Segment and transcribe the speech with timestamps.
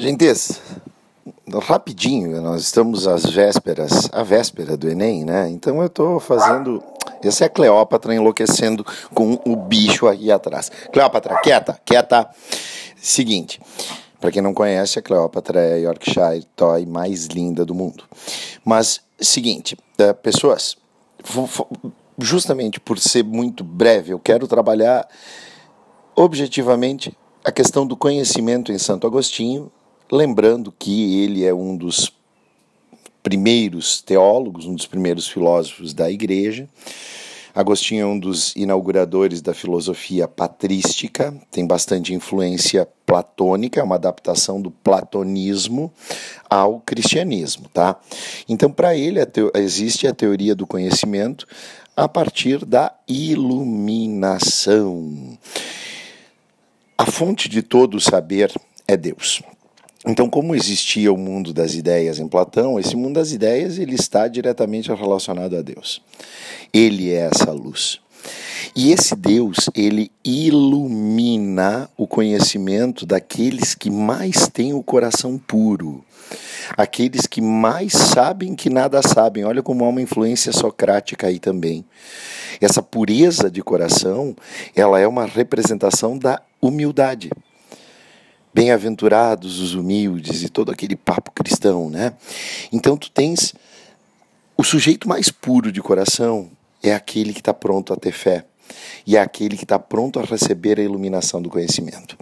[0.00, 0.62] Gentes,
[1.60, 5.48] rapidinho, nós estamos às vésperas, a véspera do Enem, né?
[5.50, 6.80] Então eu estou fazendo.
[7.20, 10.70] Essa é a Cleópatra enlouquecendo com o bicho aí atrás.
[10.92, 12.30] Cleópatra, quieta, quieta.
[12.94, 13.60] Seguinte,
[14.20, 18.04] para quem não conhece, a Cleópatra é a Yorkshire Toy mais linda do mundo.
[18.64, 20.76] Mas, seguinte, uh, pessoas,
[22.16, 25.08] justamente por ser muito breve, eu quero trabalhar
[26.14, 29.72] objetivamente a questão do conhecimento em Santo Agostinho
[30.10, 32.10] Lembrando que ele é um dos
[33.22, 36.66] primeiros teólogos, um dos primeiros filósofos da igreja.
[37.54, 44.62] Agostinho é um dos inauguradores da filosofia patrística, tem bastante influência platônica, é uma adaptação
[44.62, 45.92] do platonismo
[46.48, 48.00] ao cristianismo, tá?
[48.48, 49.18] Então, para ele
[49.56, 51.46] existe a teoria do conhecimento
[51.96, 54.56] a partir da iluminação.
[56.96, 58.52] A fonte de todo o saber
[58.86, 59.42] é Deus.
[60.08, 64.26] Então, como existia o mundo das ideias em Platão, esse mundo das ideias ele está
[64.26, 66.00] diretamente relacionado a Deus.
[66.72, 68.00] Ele é essa luz.
[68.74, 76.02] E esse Deus, ele ilumina o conhecimento daqueles que mais têm o coração puro,
[76.74, 79.44] aqueles que mais sabem que nada sabem.
[79.44, 81.84] Olha como há uma influência socrática aí também.
[82.62, 84.34] Essa pureza de coração,
[84.74, 87.30] ela é uma representação da humildade.
[88.52, 92.14] Bem-aventurados os humildes e todo aquele papo cristão, né?
[92.72, 93.54] Então tu tens
[94.56, 96.50] o sujeito mais puro de coração
[96.82, 98.44] é aquele que está pronto a ter fé
[99.06, 102.16] e é aquele que está pronto a receber a iluminação do conhecimento.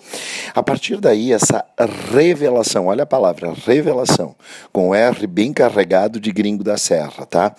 [0.55, 1.65] A partir daí, essa
[2.13, 4.35] revelação, olha a palavra, revelação,
[4.73, 7.55] com R bem carregado de gringo da serra, tá?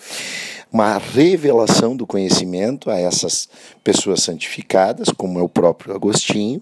[0.71, 3.49] Uma revelação do conhecimento a essas
[3.83, 6.61] pessoas santificadas, como é o próprio Agostinho,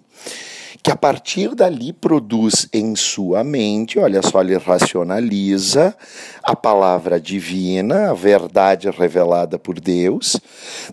[0.82, 5.96] que a partir dali produz em sua mente, olha só, ele racionaliza
[6.44, 10.40] a palavra divina, a verdade revelada por Deus,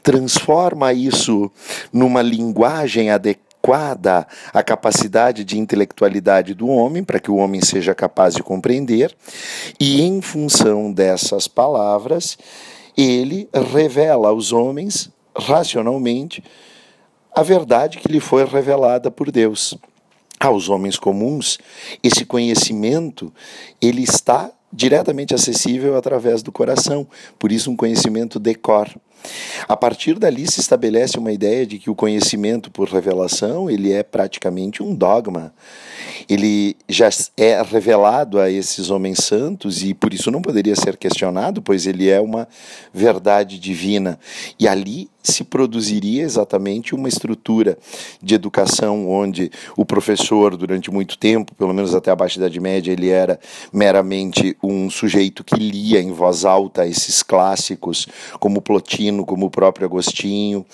[0.03, 1.51] transforma isso
[1.93, 8.35] numa linguagem adequada à capacidade de intelectualidade do homem, para que o homem seja capaz
[8.35, 9.15] de compreender,
[9.79, 12.37] e em função dessas palavras,
[12.97, 16.43] ele revela aos homens racionalmente
[17.35, 19.77] a verdade que lhe foi revelada por Deus.
[20.39, 21.59] Aos homens comuns,
[22.03, 23.33] esse conhecimento
[23.81, 27.07] ele está diretamente acessível através do coração,
[27.39, 28.89] por isso um conhecimento de cor.
[29.69, 34.03] A partir dali se estabelece uma ideia de que o conhecimento por revelação ele é
[34.03, 35.53] praticamente um dogma.
[36.29, 41.61] Ele já é revelado a esses homens santos e por isso não poderia ser questionado,
[41.61, 42.49] pois ele é uma
[42.93, 44.19] verdade divina.
[44.59, 47.79] E ali se produziria exatamente uma estrutura
[48.21, 52.93] de educação onde o professor, durante muito tempo, pelo menos até a Baixa Idade Média,
[52.93, 53.39] ele era
[53.73, 58.09] meramente um sujeito que lia em voz alta esses clássicos,
[58.41, 60.65] como Plotino, como o próprio Agostinho.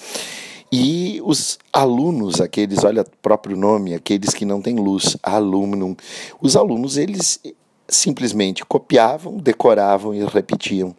[0.70, 5.96] E os alunos, aqueles, olha o próprio nome, aqueles que não têm luz, alumnum,
[6.42, 7.40] os alunos, eles
[7.88, 10.94] simplesmente copiavam, decoravam e repetiam.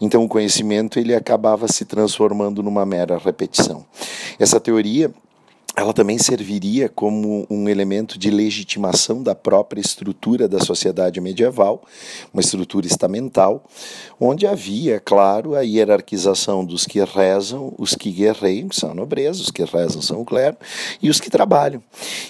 [0.00, 3.84] Então o conhecimento ele acabava se transformando numa mera repetição.
[4.38, 5.12] Essa teoria
[5.78, 11.84] ela também serviria como um elemento de legitimação da própria estrutura da sociedade medieval,
[12.34, 13.64] uma estrutura estamental,
[14.18, 19.40] onde havia, claro, a hierarquização dos que rezam, os que guerreiam, que são a nobreza,
[19.40, 20.56] os que rezam são o clero,
[21.00, 21.80] e os que trabalham.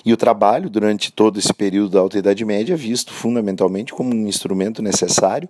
[0.05, 4.15] E o trabalho, durante todo esse período da Alta Idade Média, é visto fundamentalmente como
[4.15, 5.49] um instrumento necessário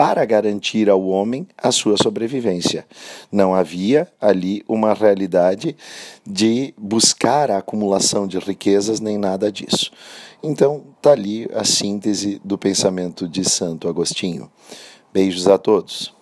[0.00, 2.86] para garantir ao homem a sua sobrevivência.
[3.30, 5.76] Não havia ali uma realidade
[6.26, 9.90] de buscar a acumulação de riquezas nem nada disso.
[10.42, 14.50] Então, está ali a síntese do pensamento de Santo Agostinho.
[15.12, 16.14] Beijos a todos.